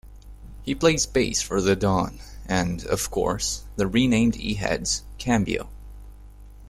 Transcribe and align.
He 0.63 0.73
plays 0.73 1.05
bass 1.05 1.43
for 1.43 1.61
The 1.61 1.75
Dawn 1.75 2.21
and, 2.47 2.83
of 2.87 3.11
course, 3.11 3.65
the 3.75 3.85
renamed 3.85 4.33
Eheads, 4.33 5.03
Cambio. 5.19 5.69